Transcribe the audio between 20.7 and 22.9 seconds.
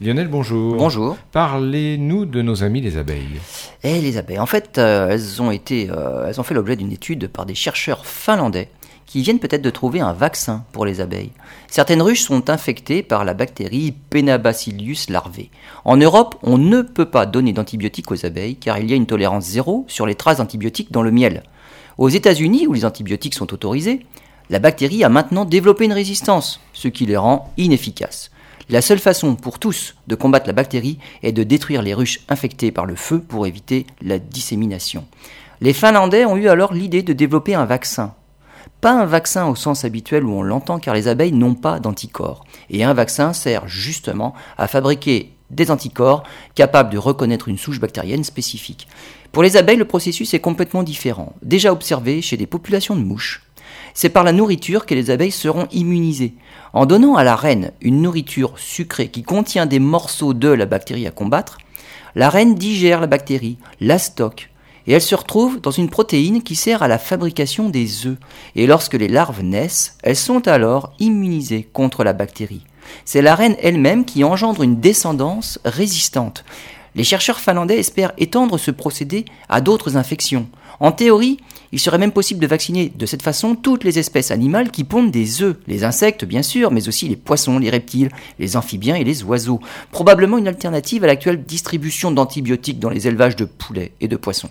dans le miel. Aux États-Unis, où les